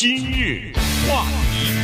[0.00, 0.72] 今日
[1.06, 1.74] 话题，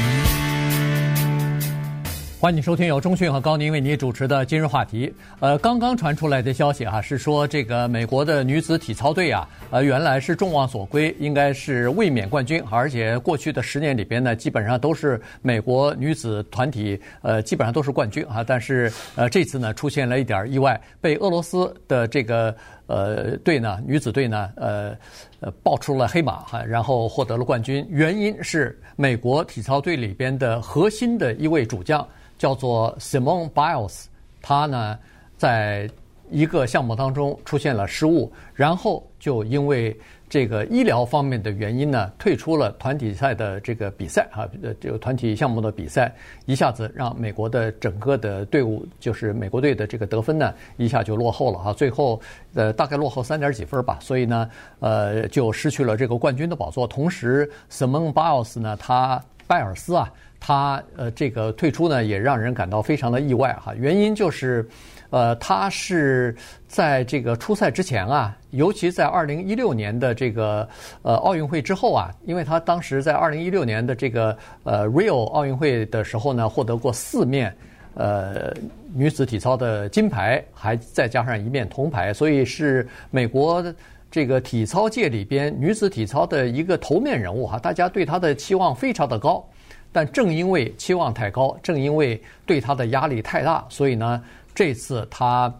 [2.40, 5.12] 欢迎收听由中讯和高宁为您主持的今日话题。
[5.38, 18.42] 呃，刚刚传出来的消息、啊，是说这个美国的女子体操队啊，呃，原来是众望所归，应该是卫冕冠军，而且过去的十年里边呢，基本上都是美国女子团体，呃，基本上都是冠军啊。
[18.42, 22.56] 但是呃，这次呢，出现了一点意外，被俄罗斯的这个。
[22.86, 24.96] 呃，队呢，女子队呢，呃，
[25.40, 27.86] 呃，爆出了黑马哈，然后获得了冠军。
[27.90, 32.06] 原因是美国体操队里边的核心的一位主将
[32.38, 34.04] 叫做 Simone Biles，
[34.40, 34.98] 他呢
[35.36, 35.90] 在
[36.30, 39.96] 一个项目当中出现了失误，然后就因为。
[40.28, 46.12] 这个医疗方面的原因呢，退出了团体赛的这个比赛啊，呃，这个团体项目的比赛，
[46.46, 52.20] 一下子让美国的整个的队伍，就是美国队的这个得分呢，一下就落后了哈，最后
[52.54, 56.86] 呃大概落后三点几分吧，所以呢，呃，就失去了这个冠军的宝座。
[56.88, 64.68] 同时，Simon Biles 呢，他拜尔斯啊，他呃这个退出呢，也让人感到非常的意外哈，原因就是。
[65.10, 66.34] 呃，他是
[66.66, 70.68] 在这个出赛之前啊，尤其在二零一六年的这个
[71.02, 77.54] 呃奥运会之后啊，因为他当时在二零一六年的这个呃 Rio 奥运会的时候呢，获得过四面
[77.94, 78.52] 呃
[78.92, 83.64] 女子体操的金牌，还再加上一面铜牌，所以是美国
[84.10, 89.46] 这个体操界里边女子体操的一个头面人物哈，大家对她的期望非常的高，
[89.92, 94.20] 但正因为期望太高，正因为对她的压力太大，所以呢。
[94.56, 95.52] 这次他，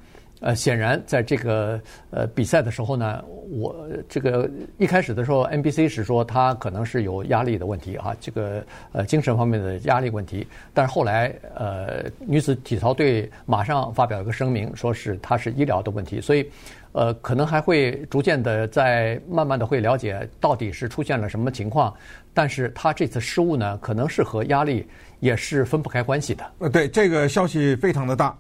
[0.46, 1.80] 呃，显然在这个
[2.12, 3.74] 呃比赛的时候呢，我
[4.08, 10.46] 这个一开始的时候，NBC 是说他可能是有压力的问题啊，这个呃精神方面的压力问题。
[10.72, 16.48] 但是后来，呃，女子体操队马上发表一个声明，说是他是医疗的问题，所以，
[16.92, 21.92] 呃，可能还会逐渐的在慢慢的会了解到底是出现了什么情况。
[22.32, 24.86] 但是他这次失误呢，可能是和压力。
[25.20, 26.44] 也是分不开关系的。
[26.58, 28.36] 呃，对，这个消息非常的大，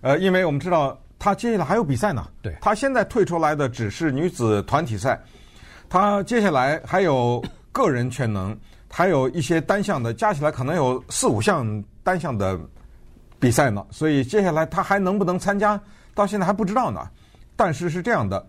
[0.00, 2.28] 呃，因为我们知道他接下来还有比赛呢。
[2.42, 5.18] 对，他现在退出来的只是女子团体赛，
[5.88, 7.42] 他接下来还有
[7.72, 8.54] 个人全能，
[8.90, 12.60] 还有一些单项的，加起来可能有四五项单项的
[13.40, 13.82] 比赛呢。
[13.90, 15.80] 所以接下来他还能不能参加，
[16.14, 17.08] 到现在还不知道呢。
[17.56, 18.46] 但是是这样的，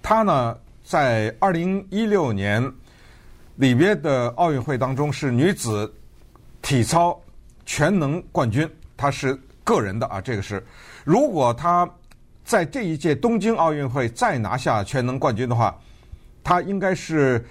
[0.00, 2.62] 他呢在二零一六年
[3.56, 5.92] 里边的奥运会当中是女子。
[6.62, 7.20] 体操
[7.66, 10.64] 全能冠军，他是个人的啊，这个是。
[11.04, 11.86] 如果他
[12.44, 15.74] 在这一届东京奥运会再拿下全能冠军的话，
[16.42, 17.44] 他应该是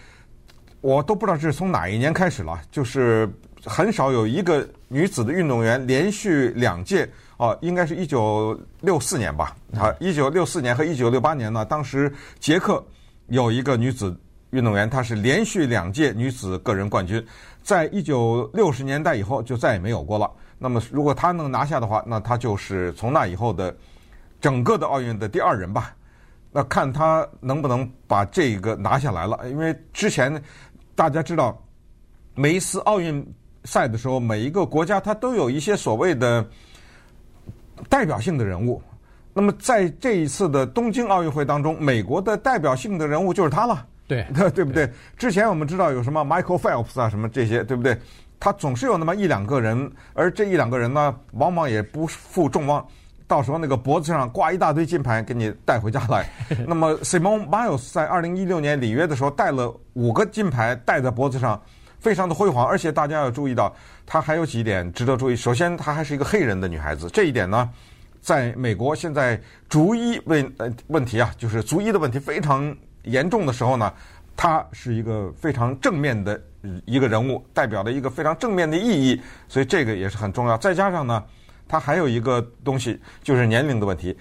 [0.81, 3.27] 我都不知道是从哪一年开始了，就是
[3.65, 12.85] 很少有一个女子的运动员连续两届哦，应该是一九六四年吧，啊，一九六四年和一九六八年呢，当时捷克
[13.27, 14.15] 有一个女子
[14.51, 17.25] 运动员，她是连续两届女子个人冠军。
[17.63, 20.29] 在一九六十年代以后就再也没有过了。
[20.59, 23.75] 那么，如果她能拿下的话，那她就是从那以后的
[24.43, 25.95] 整个的奥运的第二人吧。
[26.51, 29.39] 那看他能不能把这个拿下来了。
[29.49, 30.29] 因为之前
[30.95, 31.57] 大家知道，
[32.35, 33.25] 每一次奥运
[33.63, 36.45] 赛的时候，每一个国家他都有一些所谓的
[37.87, 38.81] 代表性的人物。
[39.33, 43.87] 那么在这一次的东京奥运会当中，美国的代表性的人物就是他了。
[44.05, 44.91] 对， 对不对？
[45.17, 47.97] 之前我们知道有什么 Michael Phelps 啊，什么这些，对不对？
[48.39, 52.85] 他总是有那么一两个人，而这一两个人呢，往往也不负众望，
[53.27, 56.29] 到时候那个脖子上挂一大堆金牌，给你带回家来。
[56.67, 61.61] 那么 Simone Biles 在二零一六年里约的时候带了五个金牌，戴在脖子上，
[61.99, 62.65] 非常的辉煌。
[62.65, 63.73] 而且大家要注意到，
[64.05, 65.35] 他还有几点值得注意。
[65.35, 67.69] 首先，她还是一个黑人的女孩子，这一点呢，
[68.21, 72.75] 在美国现在逐一问呃问题啊，就是逐一的问题非常。
[73.03, 73.91] 严重的时候呢，
[74.33, 76.41] 她是一个非常正面的
[76.85, 80.57] 一个人物，代表了一个非常正面的意义，所以这个也是很重要。
[80.57, 81.21] 再加上呢，
[81.73, 84.15] 他还有一个东西，就是年龄的问题。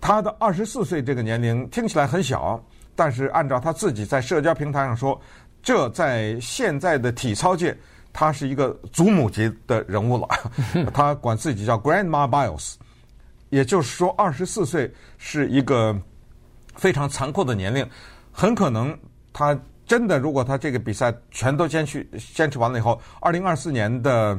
[0.00, 2.60] 他的二十四岁这个年龄听起来很小，
[2.96, 5.20] 但是按照他自己在社交平台上说，
[5.62, 7.76] 这在现在的体操界，
[8.12, 10.26] 他是一个祖母级的人物了。
[10.92, 12.74] 他管自己叫 Grandma Biles，
[13.50, 15.96] 也就是说，二十四岁是一个
[16.74, 17.88] 非常残酷的年龄。
[18.32, 18.98] 很可能
[19.32, 22.04] 他真的，如果他这个比赛全都坚持
[22.34, 24.36] 坚持完了以后，二零二四年的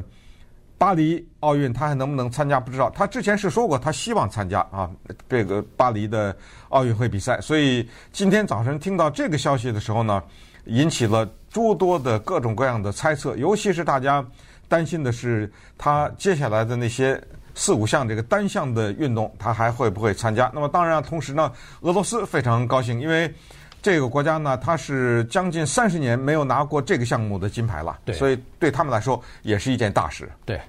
[0.78, 2.88] 巴黎奥运他还能不能参加不知道。
[2.90, 4.88] 他之前是说过他希望参加啊，
[5.28, 6.34] 这个巴黎的
[6.68, 7.40] 奥运会比赛。
[7.40, 10.22] 所以今天早晨听到这个消息的时候呢，
[10.66, 14.24] 引起了诸多的各种各样的猜测，尤其是大家
[14.68, 17.20] 担心的是他接下来的那些
[17.54, 20.50] 四五项这个单项的运动，他还会不会参加？
[20.54, 23.34] 那么当然，同时呢，俄罗斯非常高兴，因为。
[23.80, 30.28] 这个国家呢，它是将近三十年没有拿过这个项目的金牌了，对，所以对他们来说也是一件大事。
[30.44, 30.60] 对，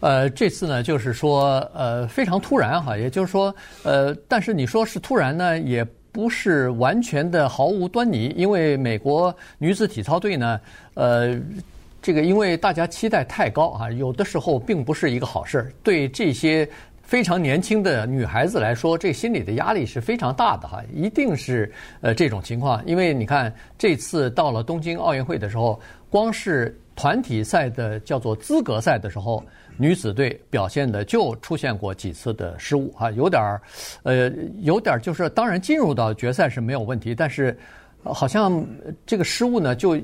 [0.00, 10.60] 呃，这次呢，就是说，呃，非常突然哈，也就是说，呃，但是你说是突然呢，也不是完全的毫无端倪，因为美国女子体操队呢，
[10.94, 11.38] 呃，
[12.00, 16.68] 这个因为大家期待太高啊，有的时候并不是一个好事儿，对这些。
[17.08, 21.72] 非常年轻的女孩子来说，这心理的压力是非常大的哈，一定是
[22.02, 22.84] 呃这种情况。
[22.84, 29.42] 因为你看，这次到了东京奥运会的时候，光是团体赛的叫做资格赛的时候，
[29.78, 33.62] 女子队表现的就出现过几次的失误啊，有点儿，
[34.02, 37.56] 呃，有点儿就是，当然进入到决赛是没有问题，但是
[38.02, 38.62] 好像
[39.06, 39.96] 这个失误呢，就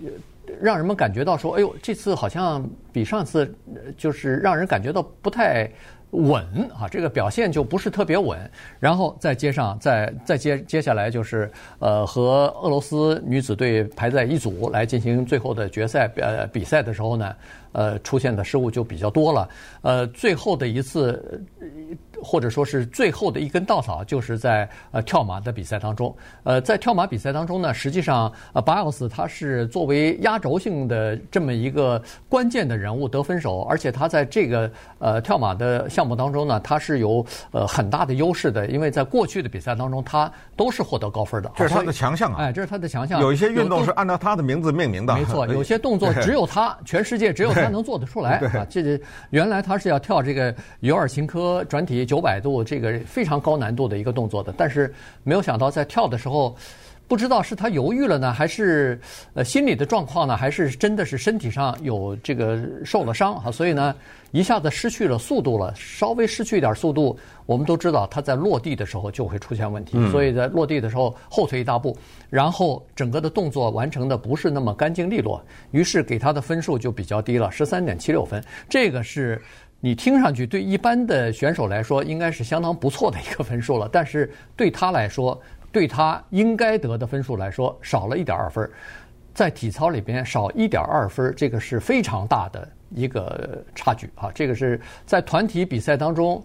[0.59, 3.55] 让人们感觉到说，哎呦，这次好像比上次
[3.99, 5.71] 就是让人感觉到不太。
[6.15, 6.43] 稳
[6.79, 8.39] 啊，这个表现就不是特别稳。
[8.81, 17.35] 然后再接上，再再接接下来就是呃，和俄罗斯女子队排在一组来进行最后的决赛呃比赛的时候呢，
[17.75, 19.47] 呃，出现的失误就比较多了。
[19.83, 21.45] 呃，最后的一次。
[22.23, 26.15] 或者说是最后的一根稻草，就是在呃跳马的比赛当中。
[26.45, 41.53] 呃，在跳马比赛当中呢，实际上呃，Biles 他是作为压轴性的这么一个关键的人物得分手，而且他在这个呃跳马的项目当中呢，他是有呃很大的优势的，因为在过去的比赛当中，他都是获得高分的。
[41.57, 42.45] 这是他的强项啊！
[42.45, 43.21] 哎，这是他的强项。
[43.21, 45.15] 有一些运动是按照他的名字命名的。
[45.15, 48.67] 没错，有些动作只有他，全世界只有他能做得出来啊！
[48.71, 49.01] 这个
[49.31, 51.95] 原来他是要跳这个尤尔琴科转体。
[52.05, 56.55] 九百度，这个非常高难度的一个动作的，但是没有想到在跳的时候，
[57.07, 58.99] 不知道是他犹豫了呢，还是
[59.35, 63.95] 呃心理的状况呢，还是真的是身体上有这个受了伤啊，所以呢
[64.33, 67.17] 一下子失去了速度了，稍微失去一点速度，
[67.47, 71.97] 我们都知道他在落地的时候就会出现问题，所以在落地的时候后退一大步，
[72.31, 79.41] 然后整个的动作完成的不是那么干净利落，于是给他的分数就比较低了，十三点七六分，这个是。
[79.81, 85.39] 你听上去对一般的选手来说应该是相当不错的一个分数了，但是对他来说，
[85.75, 88.71] 对他应该得的分数来说少了一点二分，
[89.35, 94.31] 在体操里边少一点二分，这个是非常大的一个差距啊！
[94.33, 96.41] 这个是在团体比赛当中，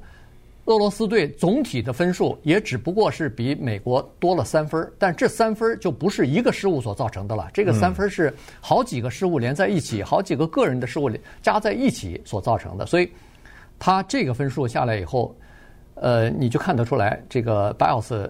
[0.65, 11.07] 俄罗斯队总体的分数也只不过是比美国多了三分，但这三分就不是一个失误所造成的了，这个三分是好几个失误连在一起，好几个个人的失误
[11.43, 13.07] 加在一起所造成的，所以。
[13.81, 15.33] 他这个分数下来以后，
[16.01, 18.29] 呃，你就看得出来，这个 Biles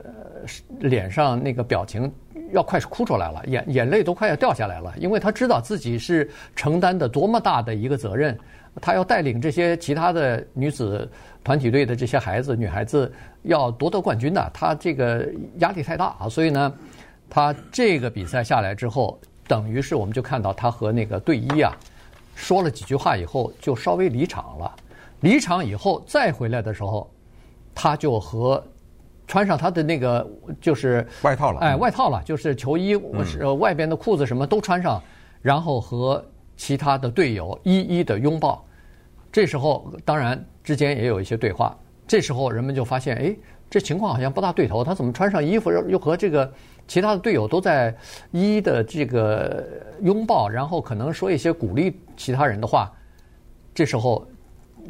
[0.79, 2.11] 脸上那个表情
[2.51, 8.37] 要快哭出来了，眼眼泪都快要掉下来了，因为他知道自己是承担的多么大的一个责任，
[8.81, 11.07] 他要带领这些其他的女子
[11.43, 13.11] 团体队的这些孩子、女孩子
[13.43, 15.29] 要夺得冠军的，他这个
[15.59, 16.73] 压力太大啊，所以呢，
[17.29, 21.71] 他这个比赛下来之后，等于是我们就看到他和那个队医啊
[22.33, 24.75] 说了几句话以后，就稍微离场了。
[25.21, 27.07] 离场以后再回来的时候，
[27.81, 28.61] 他就和
[29.25, 30.29] 穿上他的那个
[30.59, 35.01] 就是外套了，哎，外套了，就是球衣，我是外边的裤子什么都穿上，
[35.41, 36.21] 然后和
[36.57, 38.65] 其他的队友一一的拥抱。
[39.31, 41.73] 这时候当然之间也有一些对话。
[42.05, 43.33] 这时候人们就发现，哎，
[43.69, 44.83] 这情况好像不大对头。
[44.83, 46.51] 他怎么穿上衣服又和这个
[46.85, 47.95] 其他的队友都在
[48.31, 49.65] 一一的这个
[50.01, 52.91] 拥抱，然后可能说一些鼓励其他人的话。
[53.73, 54.27] 这时候。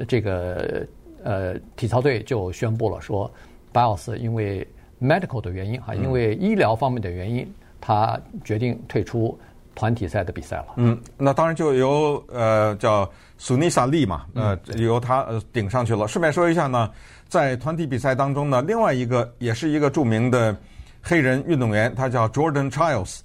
[0.08, 0.88] 这个
[1.24, 3.30] 呃，体操队就宣布了说
[3.74, 4.68] ，Biles 因为
[5.02, 9.38] medical 的原因哈，因为医疗方面的原因，他决定退出
[9.76, 10.68] 团体赛的比赛了。
[10.78, 13.10] 嗯，那当然就由呃叫
[13.40, 16.08] Sunisa Lee 嘛，呃由他呃顶上去了。
[16.08, 16.92] 顺便说一下呢，
[17.28, 20.56] 在团体比赛当中呢，另外一个也是一个著名的
[21.02, 23.20] 黑人运动员，他叫 Jordan Chiles。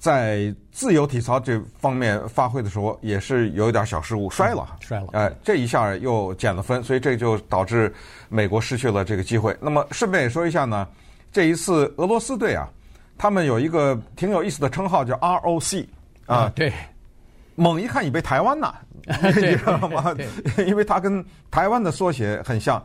[0.00, 5.08] 在自由体操这方面发挥的时候，也是有一点小失误，摔了，摔了。
[5.12, 7.92] 哎，这一下又减了分，所以这就导致
[8.30, 9.54] 美国失去了这个机会。
[9.60, 10.88] 那么顺便也说一下呢，
[11.30, 12.66] 这一次俄罗斯队啊，
[13.18, 15.84] 他们有一个挺有意思的称号叫 ROC
[16.24, 16.72] 啊，对，
[17.54, 20.16] 猛一看以为台湾呢， 你知道吗？
[20.66, 22.82] 因为它跟台湾的缩写很像，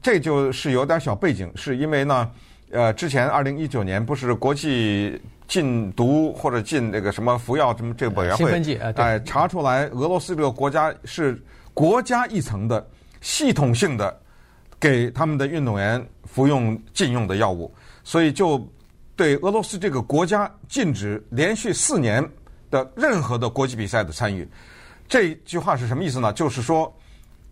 [0.00, 2.30] 这就是有点小背景，是因为呢，
[2.70, 5.20] 呃，之前二零一九年不是国际。
[5.50, 8.44] 禁毒或者禁那个什么服药什么这个委员会，
[9.02, 11.42] 哎，查出来俄罗斯这个国家是
[11.74, 12.88] 国家一层的
[13.20, 14.16] 系统性的
[14.78, 18.64] 给他们的运动员服用禁用的药物，所以就
[19.16, 22.24] 对俄罗斯这个国家禁止连续四年
[22.70, 24.48] 的任何的国际比赛的参与。
[25.08, 26.32] 这句话是什么意思呢？
[26.32, 26.96] 就是说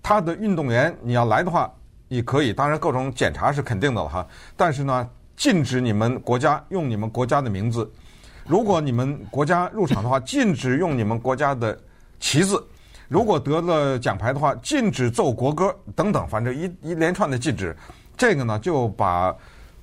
[0.05, 1.69] 他的运动员你要来的话，
[2.07, 4.25] 你可以，当然各种检查是肯定的了哈，
[4.57, 5.11] 但是呢。
[5.39, 7.89] 禁止你们国家用你们国家的名字；
[8.45, 11.79] 如果你们国家入场的话， 禁止用你们国家的
[12.19, 12.57] 旗子；
[13.07, 17.75] 如果得了奖牌的话，禁止奏国歌等等，反正一一连串的禁止。
[18.17, 19.35] 这个呢，就把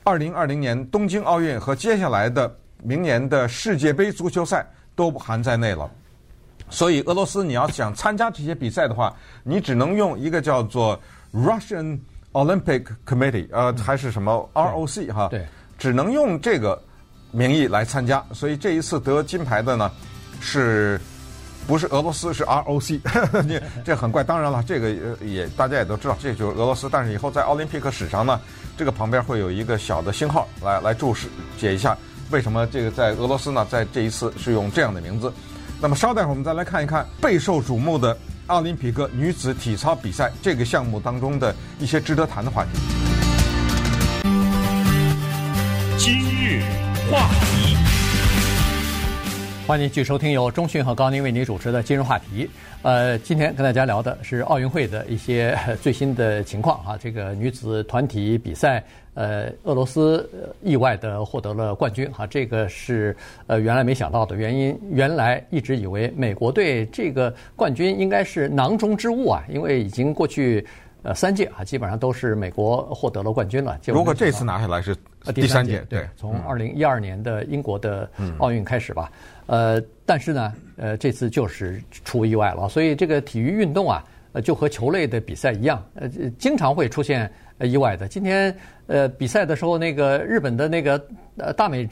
[0.03, 5.89] 二零二零年东京奥运和接下来的明年的世界杯足球赛都含在内了。
[6.69, 10.99] 所以，俄罗斯你要想参加这些比赛的话，你只能用一个叫做
[11.33, 11.97] Russian
[12.35, 16.77] Olympic Committee，呃，还是什么 ROC 哈，对，只能用这个
[17.31, 18.21] 名义来参加。
[18.33, 19.89] 所以这一次得金牌的呢，
[20.41, 20.99] 是
[21.65, 22.33] 不是俄罗斯？
[22.33, 22.99] 是 ROC，
[23.47, 24.21] 你 这很怪。
[24.21, 26.89] 当然了，这个也大家也都知道，这就是俄罗斯。
[26.91, 28.37] 但是以后在奥林匹克史上呢，
[28.75, 31.97] 这个旁边会有一个小的星号来来注释解一下，
[32.31, 35.31] 为什么这个在俄罗斯呢，在这一次是用这样的名字。
[35.79, 42.69] 那么稍待会儿，我们再来看一看备受瞩目的奥林匹克女子体操比赛这个项目当中的一些值得谈的话题。
[45.97, 46.61] 今日
[47.09, 47.75] 话题，
[49.67, 52.47] 欢迎继续收听由中讯和高宁为您主持的今日话题。
[52.83, 58.83] 呃，今天跟大家聊的是奥运会的一些最新的情况啊，这个女子团体比赛。
[59.15, 60.29] 呃，俄罗斯
[60.61, 63.15] 意外的获得了冠军哈，这个是
[63.47, 64.77] 呃原来没想到的原因。
[64.91, 70.63] 原来一直以为美国队这个冠军应该是囊中之物啊，因为已经过去
[71.05, 73.79] 呃三届啊，基本上都是美国获得了冠军了。
[73.85, 74.95] 如果这次拿下来是
[75.33, 78.09] 第三届，对，从二零一二年的英国的
[78.39, 79.11] 奥运开始吧。
[79.45, 86.09] 呃，但是呢，呃，这次就是出意外了，所以这个体育运动啊，呃，就和球类的比赛一样，呃，
[86.39, 87.31] 经常会出现。
[87.57, 88.53] 呃，意外的，今天
[88.87, 91.01] 呃比赛的时候，那个日本的那个
[91.37, 91.87] 呃大美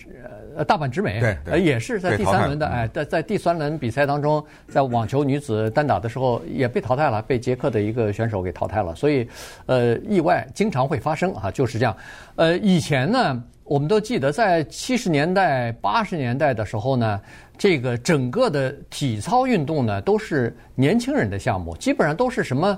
[0.55, 9.27] 呃大阪直美，对，呃也是在第三轮的，哎，在在第三轮比赛当中，在网球女子单打的时候也被淘汰了，被捷克的一个选手给淘汰了，所以
[9.65, 11.95] 呃意外经常会发生啊，就是这样。
[12.35, 17.19] 呃，以前呢，我们都记得在七十年代、八十年代的时候呢。
[17.55, 22.77] 这个整个的体操运动呢，都是年轻人的项目，基本上都是什么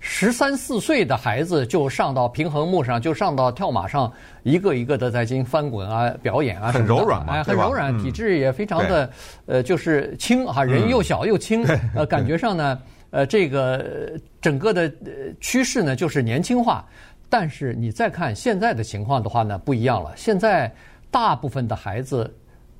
[0.00, 4.12] 十三四岁的孩子就上到平衡木上，就上到跳马上，
[4.42, 9.10] 一个一个的在进行翻滚啊、表演啊，很柔软嘛，哎，很柔软，体质也非常的，
[9.46, 11.64] 呃，就是轻哈，人又小又轻，
[11.94, 12.78] 呃，感觉上呢，
[13.10, 14.92] 呃，这个整个的
[15.40, 16.84] 趋势呢就是年轻化，
[17.28, 20.72] 但是你再看现在的情况的话呢，不一样了，现在
[21.10, 22.32] 大部分的孩子。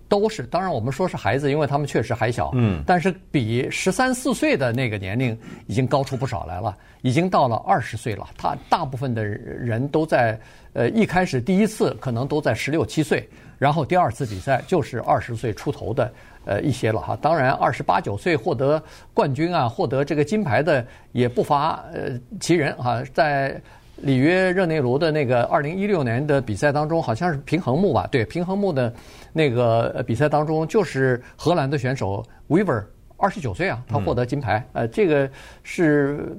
[0.09, 2.53] 都是，当然我们说是孩子，因为他们确实还小。
[2.55, 2.81] 嗯。
[2.87, 5.37] 但是比十三四岁的那个年龄
[5.67, 8.25] 已经高出不少来了，已经到了二十岁了。
[8.39, 10.39] 他大部分的人都在，
[10.75, 16.13] 呃，一开始第一次可能都在十六七岁，然后第二次比赛就是二十岁出头的，
[16.45, 17.19] 呃，一些了哈。
[17.21, 18.81] 当然，二十八九岁获得
[19.13, 23.61] 冠军啊，获得这个金牌的也不乏呃其人哈，在。
[23.97, 28.07] 里约热内卢的那个二零一六年的比赛当中，好像是平衡木吧？
[28.11, 28.93] 对，平衡木的
[29.33, 32.85] 那个比赛当中，就是荷兰的选手 Weaver，
[33.17, 34.67] 二十九岁啊，他获得金牌。
[34.73, 35.29] 呃，这个
[35.63, 36.37] 是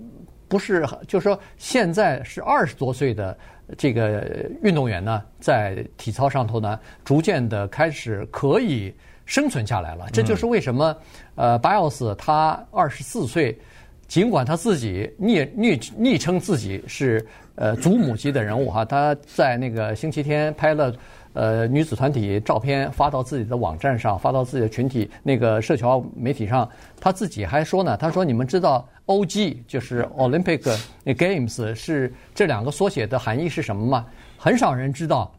[0.47, 3.37] 不是就是说现在是二十多岁的
[3.77, 8.93] 这个运动员呢，在体操上头呢，逐渐的开始可以
[9.25, 10.05] 生存下来了。
[10.13, 10.95] 这就是为什么
[11.35, 13.59] 呃，Biles 他二十四岁，
[14.07, 17.25] 尽管他自己昵昵昵称自己是。
[17.59, 20.93] 呃，祖母级的人物哈，他在那个星期天拍了
[21.33, 26.69] 呃女子团体照片，发到自己的网站上，发到自己的群体那个社交媒体上。
[27.01, 34.05] 他自己还说呢，他说：“你们知道 OG 就是 Olympic Games 是这两个缩写的含义是什么吗？
[34.37, 35.31] 很少人知道，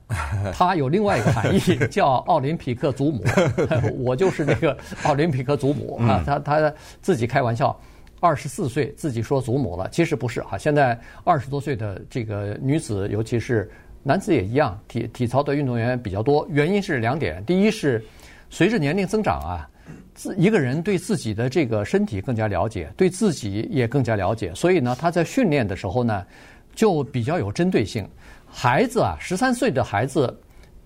[0.53, 3.23] 它有另外一个含义 叫奥林匹克祖母。
[4.03, 7.79] 我就是那个奥林匹克祖母啊，他他自己开玩笑。”
[8.21, 10.59] 二十四岁自己说祖母了，其实不是哈。
[10.59, 13.71] 现在二十多岁的这个女子，尤其是
[14.03, 16.47] 男子也一样，体体操的运动员比较多。
[16.51, 18.05] 原因是两点：第一是
[18.51, 19.71] 随着年龄增长啊，
[20.15, 26.27] 自一个人对自己的这个身体更加了解，对自己也更加了解，所以呢，他在训练的时候呢，
[26.75, 28.09] 就比较有针对性。
[28.47, 30.37] 孩子啊，十三岁的孩子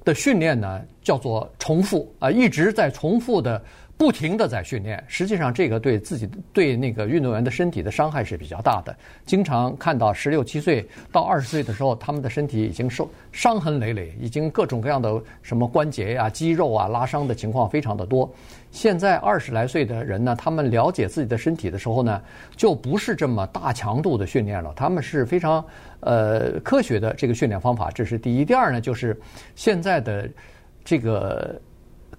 [0.05, 3.63] 的训练呢，叫做重复啊，一直在重复的。
[4.03, 8.93] 不停地在训练，实际上这个对自己对那个运动员的身体的伤害是比较大的。
[9.25, 18.29] 经常看到十六七岁到二十岁的时候，他们的身体已经受伤痕累累，已经各种各样的什么关节呀、肌肉啊拉伤的情况非常的多。
[18.73, 22.21] 现在二十来岁的人呢，他们了解自己的身体的时候呢，
[22.57, 25.65] 就不是这么大强度的训练了，他们是非常
[26.01, 27.89] 呃科学的这个训练方法。
[27.93, 28.45] 这是第一。
[28.45, 29.17] 第二呢，就是
[29.55, 30.29] 现在的
[30.85, 31.55] 这个。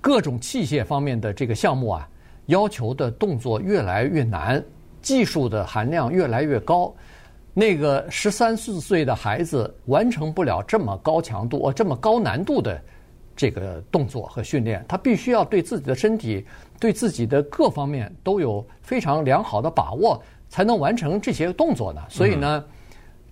[0.04, 2.10] 各种器械方面的这个项目啊，
[2.48, 4.62] 要求的动作越来越难，
[5.02, 6.94] 技术的含量越来越高。
[7.54, 12.82] 那个十三四岁的孩子完成不了这么高强度、这么高难度的
[13.34, 16.46] 这个动作和训练，他必须要对自己的身体、
[16.82, 22.02] 对自己的各方面都有非常良好的把握，才能完成这些动作呢。
[22.10, 22.66] 所以呢，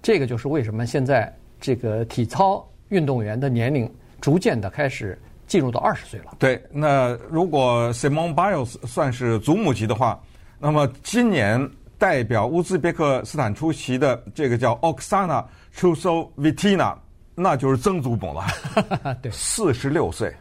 [0.01, 6.36] 这个就是为什么现在这个体操运动员的年龄逐渐的开始进入到二十岁了。
[6.39, 10.17] 对，那如果 Simone Biles 算是祖母级的话，
[10.58, 11.70] 那么今年。
[12.01, 16.96] 代表乌兹别克斯坦出席的这个叫 Oksana Chusovitina，
[17.36, 18.43] 那就是曾祖母了。
[19.22, 20.36] 对，四十六岁，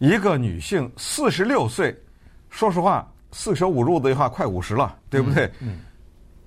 [0.00, 1.98] 一个女性四十六岁，
[2.50, 5.46] 说实话，四舍五入的话，快五十了，对不对？
[5.60, 5.70] 嗯。
[5.70, 5.78] 嗯，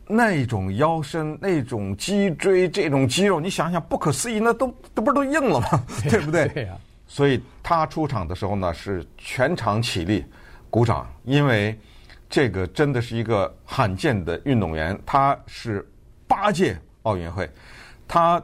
[0.07, 5.83] 那种腰身，那种脊椎，这种肌肉，你想想，不可思议，那都都不是都硬了吗？
[6.03, 6.47] 对，对不对？
[6.49, 6.77] 对呀、啊。
[7.07, 10.25] 所以他出场的时候呢，是全场起立
[10.69, 11.77] 鼓掌，因为。
[12.27, 15.87] 这个真的是一个罕见的运动员，他是
[16.27, 17.49] 八届奥运会。
[18.07, 18.43] 他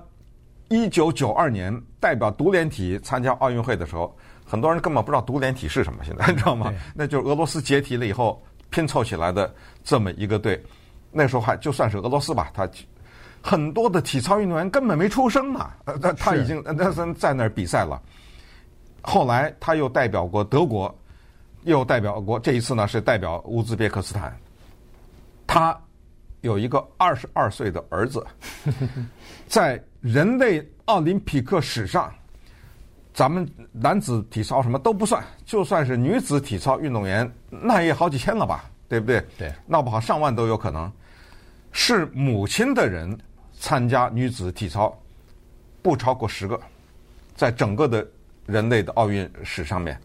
[0.70, 4.16] 一九九二年代表独联体参加奥运会的时候，
[4.46, 6.72] 很多人根本不知道独联体是什么，现在你知道吗？
[6.94, 9.52] 那就是俄罗斯解体了以后拼凑起来的
[9.84, 10.64] 这么一个队。
[11.12, 12.70] 那时候还就算是俄罗斯吧，他
[13.42, 18.00] 很多的体操运动员根本没出生呢，他他已经那是在那儿比赛了。
[19.02, 20.94] 后来他又代表过德国。
[21.64, 24.36] 又代表过，这一次呢是代表乌兹别克斯坦。
[25.46, 25.80] 他
[26.42, 28.26] 有一个二十二岁的儿子，
[29.48, 32.12] 在人类奥林匹克史上，
[33.14, 39.24] 咱们男子体操什么都不算，就算是女子体操运动员，那也好几千了吧，对不对？
[39.38, 40.92] 对，闹不好上万都有可能。
[41.72, 43.16] 是母亲的人
[43.54, 44.92] 参加女子体操，
[45.84, 46.60] 不超过十个，
[47.36, 48.04] 在整个的
[48.52, 49.98] 人类的奥运史上面。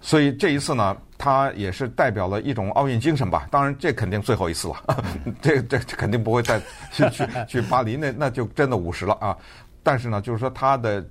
[0.00, 3.48] 所以这一次呢，他也是代表了一种奥运精神吧。
[3.50, 5.04] 当然，这肯定最后一次了，
[5.42, 6.60] 这这肯定不会再
[6.92, 9.36] 去去去巴黎，那那就真的五十了啊。
[9.82, 11.04] 但是呢，就是说他的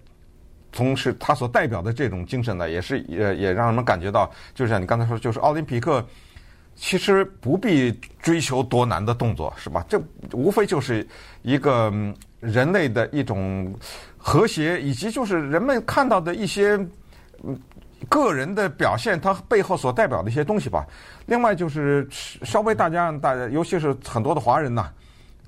[0.72, 6.06] 同时他所代表的这种精神呢，也是也也让人们感觉到，就像你刚才说，就是奥林匹克
[6.74, 7.92] 其实不必
[8.22, 9.86] 追求多难的动作，是吧？
[9.90, 11.06] 这无非就是
[11.42, 11.92] 一个
[12.48, 13.74] 人类的一种
[14.18, 16.76] 和谐，以及就是人们看到的一些
[17.44, 17.60] 嗯。
[18.10, 20.86] 个人的表现，它背后所代表的一些东西吧。
[21.26, 24.88] 另外就是稍微大家让大家，尤其是很多的华人呐，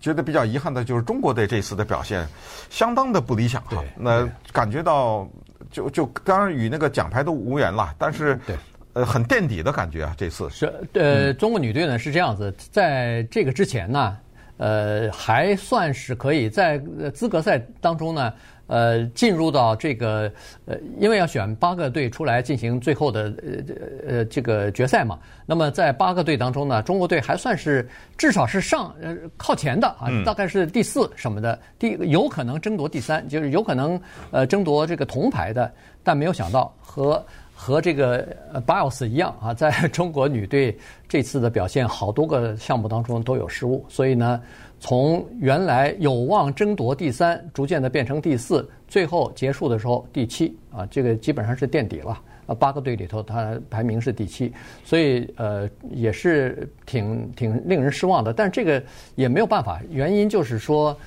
[0.02, 2.28] 觉得比较遗憾的就是中国队这次的表现
[2.68, 3.62] 相当的不理想。
[3.66, 5.30] 啊，那感觉到
[5.72, 8.58] 就就当然与那个奖牌都无缘了，但是对，
[8.94, 10.16] 呃，很垫底的感觉啊。
[10.18, 14.18] 这次是呃，中国女队呢是这样子，在这个之前呢，
[14.60, 16.78] 呃，还算是可以在
[17.12, 18.32] 资格赛当中呢。
[18.70, 20.32] 呃，进入到这个
[20.68, 23.76] 呃，因为要选八个队出来进行最后的呃
[24.08, 25.18] 呃这个决赛嘛。
[25.48, 35.74] 那么在八个队当中呢，中国队还算是至少是上呃靠前的啊，大概是第四什么的，第有可能争夺第三，就是有可能呃争夺这个铜牌的。
[36.04, 37.26] 但没有想到和
[37.62, 38.26] 和这个
[38.66, 40.78] Biles 一样啊， 在中国女队
[41.10, 44.42] 这次的表现，好多个项目当中都有失误，所以呢。
[44.82, 52.56] 从原来有望争夺第三，逐渐的变成第四，最后结束的时候第七啊，这个基本上是垫底了啊。
[52.56, 54.50] 八个队里头，它排名是第七，
[54.86, 58.32] 所以呃也是挺挺令人失望的。
[58.32, 58.82] 但这个
[59.16, 60.98] 也没有办法，原因就是说，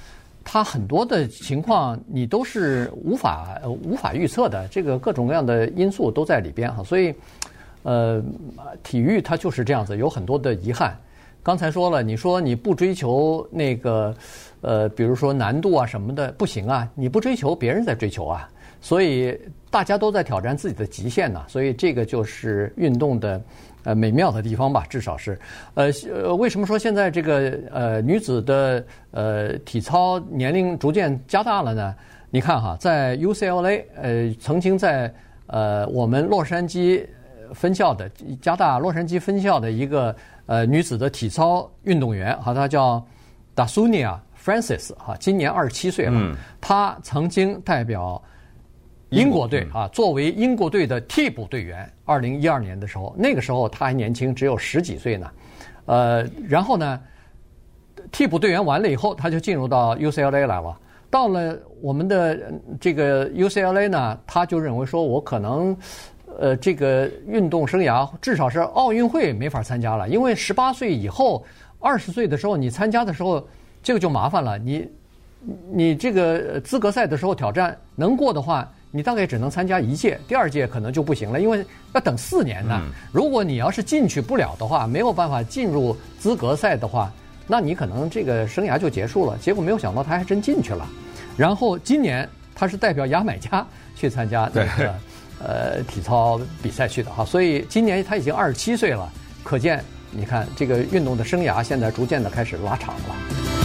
[0.44, 6.82] 它很多的情况你都是无法无法预测的，这个各种各样的因素都在里边哈。
[6.82, 7.14] 所以
[7.82, 8.22] 呃，
[8.82, 10.96] 体育它就是这样子，有很多的遗憾。
[11.42, 14.14] 刚才说了，你说你不追求那个，
[14.60, 16.88] 呃，比如说难度啊什么的，不行啊！
[16.94, 18.48] 你不追求，别人在追求啊，
[18.80, 19.36] 所以
[19.68, 21.42] 大家都在挑战自己的极限呢。
[21.48, 23.42] 所以这个就是运动的
[23.84, 25.38] 呃美妙的地方吧，至少是。
[25.74, 31.94] 呃呃，为什么说现在这个呃女子的呃体操年龄逐渐加大了呢？
[32.30, 35.12] 你看哈，在 UCLA 呃曾经在
[35.46, 37.06] 呃我们洛杉矶
[37.52, 40.14] 分校的加大洛杉矶分校的一个。
[40.46, 43.02] 呃，女子的体操运动员，哈，她叫
[43.54, 46.12] Dasunia Francis，哈，今年二十七岁了。
[46.16, 46.34] 嗯。
[46.60, 48.20] 她曾经代表
[49.12, 51.88] 英国队啊，作为英国队的替补队员。
[52.04, 55.30] 二零一二年的时候，那个时候他还年轻，只有十几岁呢。
[55.84, 57.00] 呃，然后呢，
[58.10, 60.76] 替补队员完了以后，他就进入到 UCLA 来了。
[61.10, 65.76] 到了我们的这个 UCLA 呢，他就认为说，我可能。
[66.40, 71.44] 呃，这个运动生涯至少是奥运会没法参加了，因为十八岁以后，
[71.78, 73.46] 二十岁的时候你参加的时候，
[73.82, 74.56] 这个就麻烦了。
[74.56, 74.88] 你，
[75.70, 82.78] 你这个资格赛的时候挑战能过的话，你大概只能参加一届，第二届可能就不行了，因为要等四年呢。
[83.10, 87.10] 如果你要是进去不了的话，没有办法进入资格赛的话，
[87.46, 89.38] 那你可能这个生涯就结束了。
[89.38, 90.86] 结果没有想到他还真进去了。
[91.38, 94.94] 然后今年他是代表牙买加去参加那个
[95.42, 99.10] 呃体操比赛去的哈，所以今年他已经二十七岁了，
[99.42, 103.61] 可见你看这个运动的生涯现在逐渐的开始拉长了。